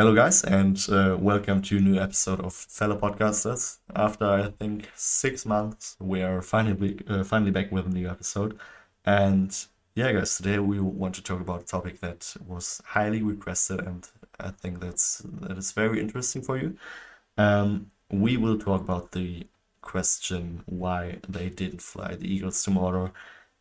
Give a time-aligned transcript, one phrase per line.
[0.00, 3.80] Hello, guys, and uh, welcome to a new episode of Fellow Podcasters.
[3.94, 8.58] After I think six months, we are finally uh, finally back with a new episode.
[9.04, 9.54] And
[9.94, 14.08] yeah, guys, today we want to talk about a topic that was highly requested, and
[14.38, 16.78] I think that's that is very interesting for you.
[17.36, 19.46] Um, we will talk about the
[19.82, 23.10] question why they didn't fly the Eagles to Mordor,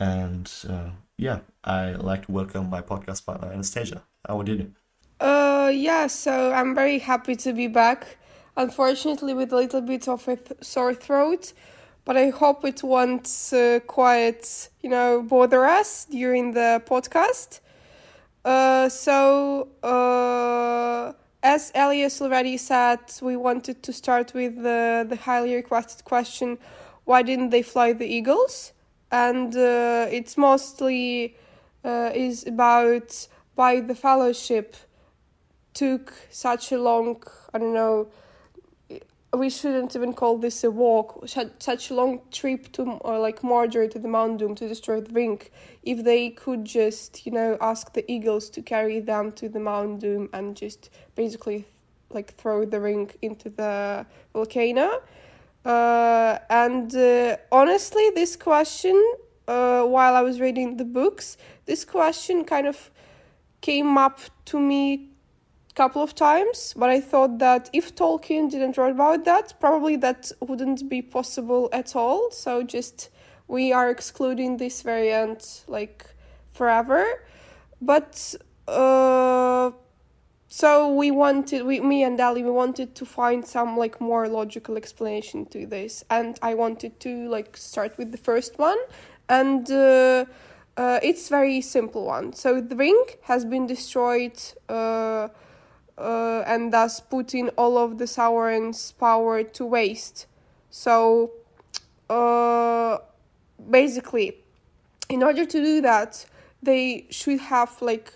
[0.00, 4.02] and uh, yeah, I like to welcome my podcast partner Anastasia.
[4.26, 4.72] How are you?
[5.20, 8.16] Uh, yeah, so I'm very happy to be back.
[8.56, 11.52] Unfortunately, with a little bit of a th- sore throat,
[12.04, 17.60] but I hope it won't uh, quite, you know, bother us during the podcast.
[18.44, 25.54] Uh, so, uh, as Elias already said, we wanted to start with the, the highly
[25.54, 26.58] requested question
[27.04, 28.72] why didn't they fly the Eagles?
[29.12, 31.36] And uh, it's mostly
[31.84, 34.76] uh, is about why the fellowship
[35.74, 38.08] took such a long, I don't know,
[39.36, 43.90] we shouldn't even call this a walk, such a long trip to, or like Mordor
[43.90, 45.40] to the Mount Doom to destroy the ring,
[45.82, 50.00] if they could just, you know, ask the eagles to carry them to the Mount
[50.00, 51.66] Doom and just basically
[52.10, 55.02] like throw the ring into the volcano.
[55.64, 58.96] Uh, and uh, honestly, this question,
[59.48, 62.90] uh, while I was reading the books, this question kind of
[63.60, 65.08] came up to me
[65.74, 70.30] couple of times, but I thought that if Tolkien didn't write about that, probably that
[70.40, 72.30] wouldn't be possible at all.
[72.30, 73.10] So just
[73.48, 76.06] we are excluding this variant like
[76.52, 77.04] forever.
[77.80, 78.34] But
[78.68, 79.72] uh
[80.48, 84.76] so we wanted we me and Ali we wanted to find some like more logical
[84.76, 88.78] explanation to this and I wanted to like start with the first one
[89.28, 90.26] and uh,
[90.76, 92.32] uh, it's very simple one.
[92.32, 95.28] So the ring has been destroyed uh,
[95.98, 100.26] uh, and thus putting all of the Sauron's power to waste.
[100.70, 101.32] So,
[102.10, 102.98] uh,
[103.70, 104.38] basically,
[105.08, 106.26] in order to do that,
[106.62, 108.14] they should have like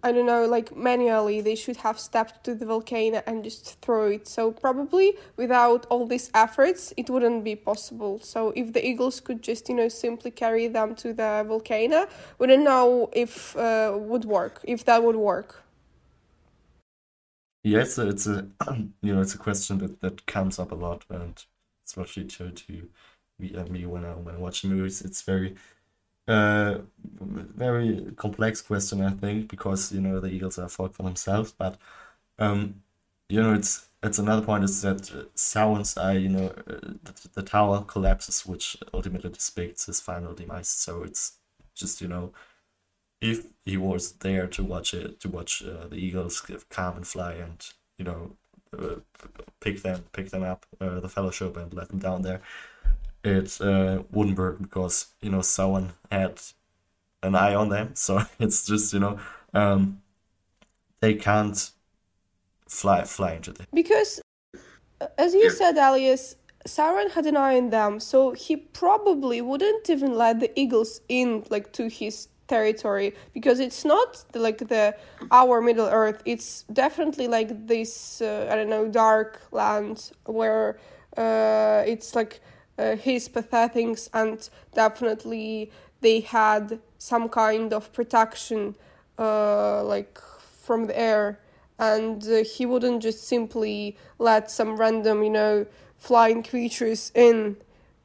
[0.00, 4.06] I don't know, like manually, they should have stepped to the volcano and just throw
[4.06, 4.28] it.
[4.28, 8.20] So probably without all these efforts, it wouldn't be possible.
[8.22, 12.06] So if the eagles could just, you know, simply carry them to the volcano,
[12.38, 15.64] we don't know if uh, would work, if that would work.
[17.64, 18.48] Yes, it's a
[19.02, 21.42] you know it's a question that, that comes up a lot, and
[21.86, 22.88] especially to to
[23.38, 25.56] me, uh, me when I when I watch movies, it's very
[26.28, 26.80] uh
[27.16, 31.78] very complex question I think because you know the Eagles are fought for themselves, but
[32.38, 32.82] um
[33.28, 37.30] you know it's it's another point is that uh, Sauron's eye you know uh, the,
[37.34, 40.68] the tower collapses, which ultimately depicts his final demise.
[40.68, 41.38] So it's
[41.74, 42.32] just you know
[43.20, 46.40] if he was there to watch it, to watch uh, the Eagles
[46.70, 47.66] come and fly and
[47.98, 48.36] you know
[48.76, 48.96] uh,
[49.60, 52.40] pick them, pick them up, uh, the Fellowship, and let them down there,
[53.24, 56.40] it uh, wouldn't work because you know someone had
[57.22, 57.92] an eye on them.
[57.94, 59.18] So it's just you know
[59.54, 60.02] um,
[61.00, 61.70] they can't
[62.68, 64.20] fly fly into them because,
[65.00, 66.36] uh, as you said, Elias.
[66.66, 71.44] Sauron had an eye on them, so he probably wouldn't even let the eagles in,
[71.48, 74.96] like to his territory because it's not like the
[75.30, 76.22] our middle earth.
[76.24, 80.78] It's definitely like this uh, i don't know dark land where
[81.16, 82.40] uh, it's like
[82.78, 85.70] uh, his pathetics and definitely
[86.00, 88.76] they had some kind of protection
[89.18, 90.18] uh, like
[90.62, 91.40] from the air.
[91.78, 95.66] And uh, he wouldn't just simply let some random you know
[95.96, 97.56] flying creatures in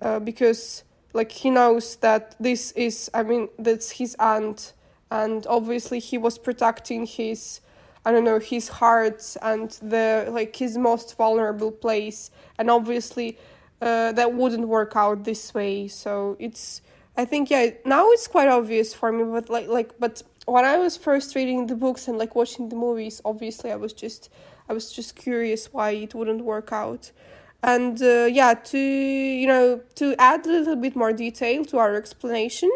[0.00, 4.72] uh, because like he knows that this is i mean that's his aunt
[5.10, 7.60] and obviously he was protecting his
[8.04, 13.38] i don't know his heart and the like his most vulnerable place and obviously
[13.82, 15.88] uh, that wouldn't work out this way.
[15.88, 16.82] So it's
[17.16, 20.78] i think yeah now it's quite obvious for me but like like but when i
[20.78, 24.30] was first reading the books and like watching the movies obviously i was just
[24.66, 27.12] i was just curious why it wouldn't work out
[27.62, 31.94] and uh, yeah to you know to add a little bit more detail to our
[31.94, 32.70] explanation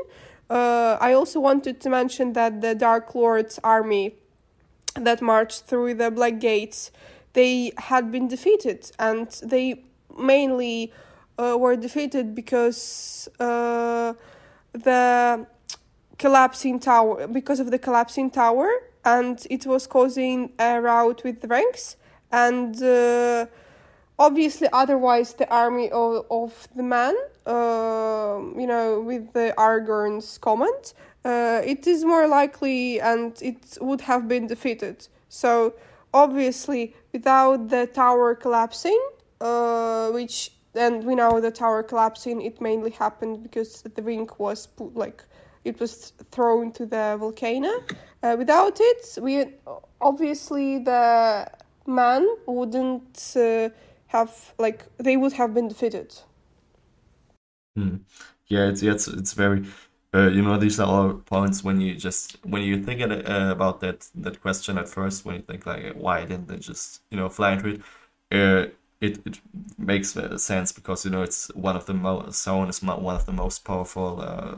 [0.50, 4.14] uh, i also wanted to mention that the dark lord's army
[4.94, 6.90] that marched through the black gates
[7.36, 8.90] they had been defeated.
[8.98, 9.84] And they
[10.18, 10.92] mainly
[11.38, 14.14] uh, were defeated because uh,
[14.72, 15.46] the
[16.18, 18.68] collapsing tower because of the collapsing tower.
[19.04, 21.96] And it was causing a rout with the ranks.
[22.32, 23.46] And uh,
[24.18, 27.14] obviously otherwise the army of, of the man
[27.46, 34.00] uh, you know with the Aragorn's comment uh, it is more likely and it would
[34.00, 35.74] have been defeated so
[36.16, 39.00] obviously without the tower collapsing,
[39.40, 44.66] uh, which and we know the tower collapsing it mainly happened because the ring was
[44.66, 45.24] put like
[45.64, 47.72] it was thrown to the volcano.
[48.22, 49.46] Uh, without it, we
[50.00, 51.46] obviously the
[51.86, 53.68] man wouldn't uh,
[54.08, 56.20] have like they would have been defeated.
[57.76, 57.96] Hmm.
[58.48, 59.66] Yeah, it's it's it's very.
[60.14, 63.80] Uh, you know, these are all points when you just when you think uh, about
[63.80, 67.28] that that question at first, when you think like, why didn't they just you know
[67.28, 67.80] fly into it?
[68.32, 68.70] Uh,
[69.00, 69.40] it it
[69.78, 73.26] makes uh, sense because you know it's one of the most Sauron is one of
[73.26, 74.20] the most powerful.
[74.22, 74.56] Uh,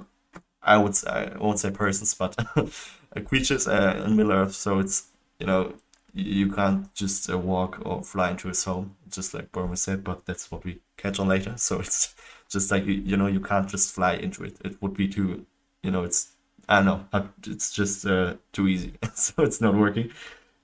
[0.62, 2.37] I would say, I won't say persons, but
[3.27, 4.55] creatures uh, in Middle Earth.
[4.55, 5.09] So it's
[5.41, 5.75] you know
[6.23, 10.05] you can't just uh, walk or fly into his home, just like Boromir said.
[10.05, 11.55] But that's what we catch on later.
[11.59, 12.15] So it's
[12.49, 14.59] just like you, you know you can't just fly into it.
[14.65, 15.47] It would be too
[15.82, 16.32] you know it's
[16.69, 18.94] I don't know it's just uh, too easy.
[19.15, 20.11] so it's not working.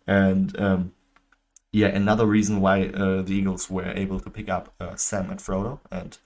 [0.07, 0.93] And um,
[1.73, 5.41] yeah, another reason why uh, the Eagles were able to pick up uh, Sam and
[5.41, 6.17] Frodo, and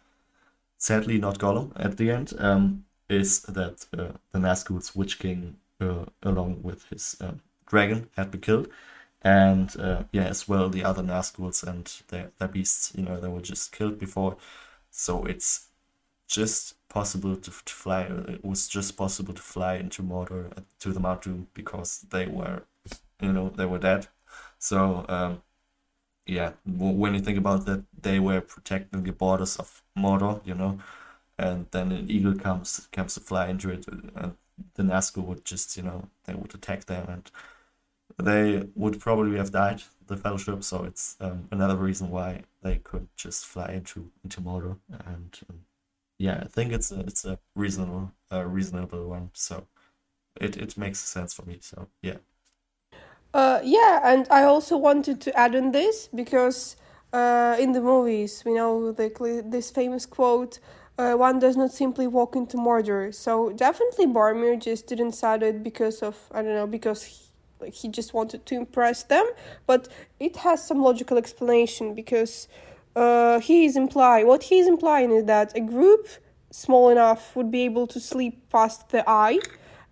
[0.77, 6.05] sadly not Gollum at the end, um, is that uh, the Nazgul's Witch King, uh,
[6.23, 8.69] along with his um, dragon, had been killed.
[9.23, 13.29] And uh, yeah, as well, the other Nazguls and their, their beasts, you know, they
[13.29, 14.37] were just killed before.
[14.91, 15.69] So it's
[16.29, 20.93] just possible to, to fly, it was just possible to fly into Mordor uh, to
[20.93, 22.65] the Mount Doom because they were,
[23.21, 24.09] you know, they were dead
[24.59, 25.43] so um,
[26.27, 30.79] yeah, when you think about that, they were protecting the borders of Mordor, you know,
[31.39, 34.37] and then an eagle comes comes to fly into it, and
[34.75, 37.31] the Nazgul would just you know they would attack them, and
[38.19, 40.65] they would probably have died the Fellowship.
[40.65, 45.61] So it's um, another reason why they could just fly into into Mordor, and um,
[46.19, 49.31] yeah, I think it's a, it's a reasonable uh, reasonable one.
[49.33, 49.67] So
[50.41, 51.59] it it makes sense for me.
[51.61, 52.17] So yeah.
[53.35, 56.77] Uh, yeah, and I also wanted to add on this because
[57.13, 60.59] uh, in the movies we know the, this famous quote
[60.99, 63.15] uh, one does not simply walk into Mordor.
[63.15, 67.28] So definitely Boromir just didn't say it because of I don't know because
[67.61, 69.27] like he just wanted to impress them,
[69.67, 69.89] but
[70.21, 72.49] it has some logical explanation because
[72.97, 76.09] uh, he is implying what he is implying is that a group
[76.51, 79.39] small enough would be able to sleep past the eye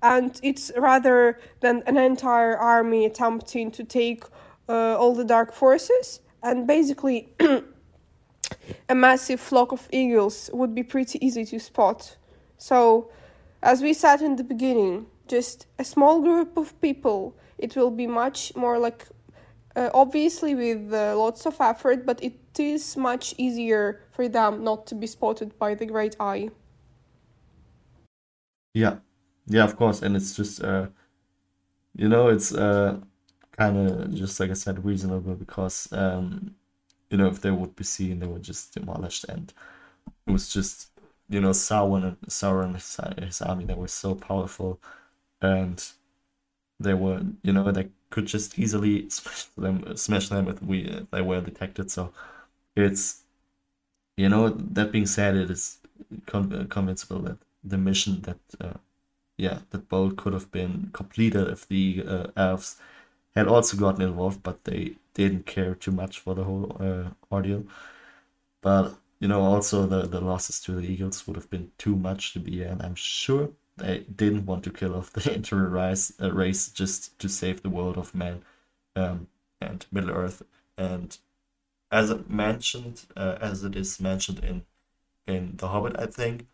[0.03, 4.25] and it's rather than an entire army attempting to take
[4.69, 7.29] uh, all the dark forces and basically
[8.89, 12.17] a massive flock of eagles would be pretty easy to spot.
[12.59, 13.11] So
[13.63, 17.37] as we said in the beginning just a small group of people.
[17.58, 19.06] It will be much more like
[19.76, 24.87] uh, obviously with uh, lots of effort but it is much easier for them not
[24.87, 26.50] to be spotted by the great eye.
[28.75, 28.99] Yeah.
[29.46, 30.88] Yeah, of course, and it's just uh,
[31.94, 32.99] you know, it's uh,
[33.52, 36.55] kind of just like I said, reasonable because um,
[37.11, 39.52] you know, if they would be seen, they were just demolished, and
[40.26, 40.90] it was just
[41.29, 44.81] you know, Sauron and Sauron his, his army they were so powerful,
[45.43, 45.93] and
[46.81, 51.11] they were you know they could just easily smash them smash them if we if
[51.11, 51.91] they were detected.
[51.91, 52.12] So
[52.77, 53.23] it's
[54.17, 55.79] you know that being said, it is
[56.27, 58.75] con- convincible that the mission that uh,
[59.38, 62.77] yeah, that bolt could have been completed if the uh, elves
[63.37, 67.65] had also gotten involved, but they didn't care too much for the whole uh, ordeal.
[68.63, 72.32] But you know, also the the losses to the Eagles would have been too much
[72.34, 76.33] to be, and I'm sure they didn't want to kill off the entire race, uh,
[76.33, 78.43] race just to save the world of men
[78.95, 79.29] um,
[79.61, 80.43] and Middle Earth.
[80.79, 81.17] And
[81.91, 84.65] as it mentioned, uh, as it is mentioned in
[85.27, 86.47] in The Hobbit, I think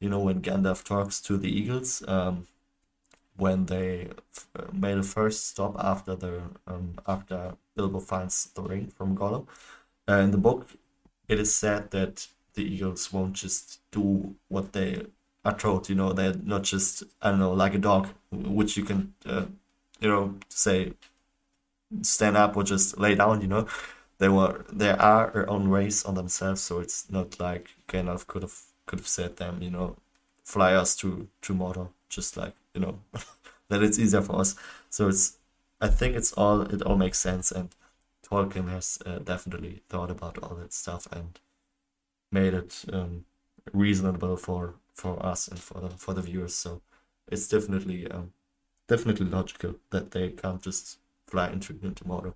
[0.00, 2.46] you know, when Gandalf talks to the Eagles, um,
[3.36, 4.08] when they
[4.58, 9.46] uh, made a first stop after the um, after Bilbo finds the ring from Gollum.
[10.08, 10.68] Uh, in the book,
[11.28, 15.06] it is said that the Eagles won't just do what they
[15.44, 15.88] are told.
[15.88, 19.46] You know, they're not just I don't know like a dog, which you can uh,
[20.00, 20.94] you know say
[22.02, 23.40] stand up or just lay down.
[23.40, 23.66] You know,
[24.18, 28.42] they were they are their own race on themselves, so it's not like Gandalf could
[28.42, 29.96] have could have said them, you know,
[30.44, 33.00] fly us to to Mordor, just like you know,
[33.68, 34.56] that it's easier for us.
[34.90, 35.38] So it's,
[35.80, 37.70] I think it's all it all makes sense, and
[38.28, 41.38] Tolkien has uh, definitely thought about all that stuff and
[42.30, 43.24] made it um,
[43.72, 46.54] reasonable for for us and for the for the viewers.
[46.54, 46.82] So
[47.32, 48.32] it's definitely um,
[48.88, 52.34] definitely logical that they can't just fly into into Mordor.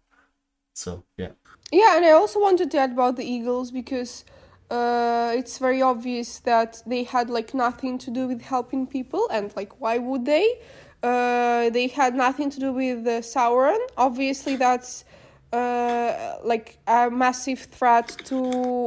[0.75, 1.33] So yeah.
[1.73, 4.25] Yeah, and I also wanted to add about the eagles because
[4.71, 9.53] uh, it's very obvious that they had like nothing to do with helping people, and
[9.57, 10.47] like why would they?
[11.03, 13.79] Uh, they had nothing to do with uh, Sauron.
[13.97, 15.05] Obviously, that's
[15.53, 18.37] uh, like a massive threat to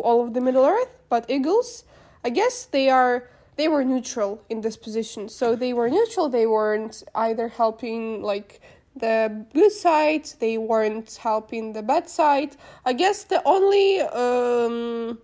[0.08, 0.94] all of the Middle Earth.
[1.10, 1.84] But eagles,
[2.24, 5.28] I guess they are they were neutral in this position.
[5.30, 6.30] So they were neutral.
[6.30, 8.62] They weren't either helping like
[8.96, 10.26] the good side.
[10.40, 12.56] They weren't helping the bad side.
[12.86, 15.20] I guess the only um,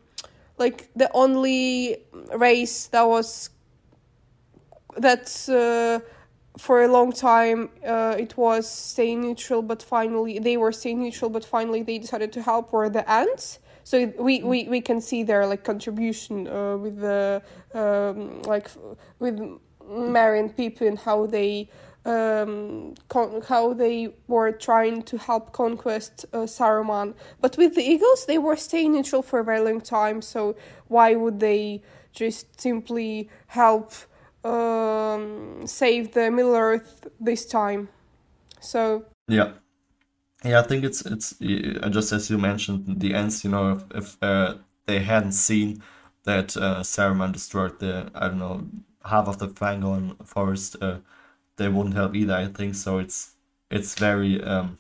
[0.58, 2.04] like the only
[2.36, 3.50] race that was
[4.98, 6.00] that uh,
[6.58, 11.30] for a long time uh, it was staying neutral, but finally they were staying neutral,
[11.30, 13.60] but finally they decided to help were the Ents.
[13.84, 17.42] So we, we, we can see their like contribution uh, with the
[17.74, 18.70] um, like
[19.20, 19.40] with
[19.88, 21.70] Merry and Pippin how they
[22.06, 22.96] um,
[23.48, 27.14] how they were trying to help conquest uh, Saruman.
[27.40, 30.22] But with the Eagles, they were staying neutral for a very long time.
[30.22, 30.56] So
[30.88, 33.94] why would they just simply help
[34.44, 37.90] um, save the Middle Earth this time?
[38.60, 39.54] So yeah.
[40.44, 41.36] Yeah, I think it's it's
[41.90, 43.44] just as you mentioned the Ents.
[43.44, 45.82] You know, if, if uh, they hadn't seen
[46.24, 48.68] that uh, Saruman destroyed the I don't know
[49.06, 51.00] half of the Fangorn forest, uh,
[51.58, 52.34] they wouldn't help either.
[52.34, 53.00] I think so.
[53.00, 53.36] It's
[53.72, 54.80] it's very um,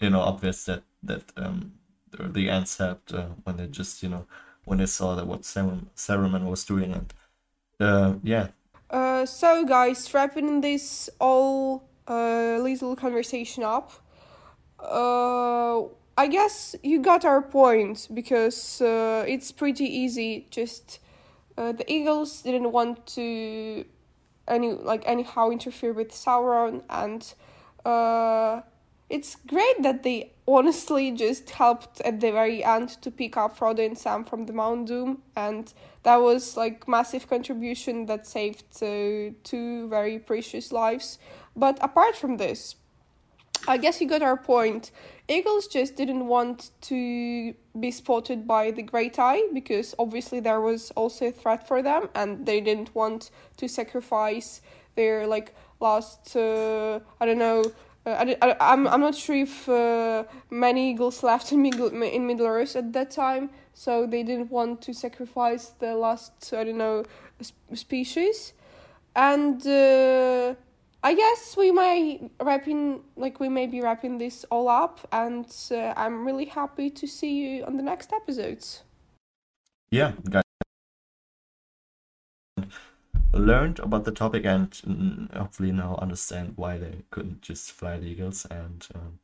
[0.00, 1.72] you know obvious that that um,
[2.10, 4.26] the, Ents helped uh, when they just you know
[4.64, 7.14] when they saw that what Saruman, was doing and
[7.80, 8.48] uh, yeah.
[8.90, 13.92] Uh, so guys, wrapping this all uh, little conversation up.
[14.82, 15.82] Uh,
[16.16, 20.46] I guess you got our point because uh, it's pretty easy.
[20.50, 20.98] Just
[21.56, 23.84] uh, the Eagles didn't want to
[24.48, 27.32] any like anyhow interfere with Sauron, and
[27.84, 28.60] uh,
[29.08, 33.84] it's great that they honestly just helped at the very end to pick up Frodo
[33.84, 35.72] and Sam from the Mount Doom, and
[36.02, 41.18] that was like massive contribution that saved uh, two very precious lives.
[41.56, 42.76] But apart from this,
[43.68, 44.90] I guess you got our point.
[45.28, 50.90] Eagles just didn't want to be spotted by the Great Eye because obviously there was
[50.92, 54.60] also a threat for them, and they didn't want to sacrifice
[54.96, 56.34] their like last.
[56.34, 57.62] Uh, I don't know.
[58.06, 62.46] Uh, I, I'm I'm not sure if uh, many eagles left in Middle in Middle
[62.46, 67.04] Earth at that time, so they didn't want to sacrifice the last I don't know
[67.74, 68.54] species,
[69.14, 70.54] and uh,
[71.02, 75.94] I guess we might wrapping like we may be wrapping this all up, and uh,
[75.96, 78.82] I'm really happy to see you on the next episodes.
[79.90, 80.44] Yeah, guys,
[83.32, 88.06] learned about the topic and mm, hopefully now understand why they couldn't just fly the
[88.06, 88.46] eagles.
[88.50, 89.18] And um,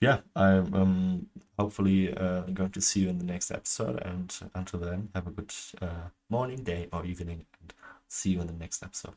[0.00, 1.26] yeah, I'm um,
[1.58, 4.00] hopefully uh, going to see you in the next episode.
[4.02, 7.74] And until then, have a good uh, morning, day, or evening, and
[8.08, 9.14] see you in the next episode.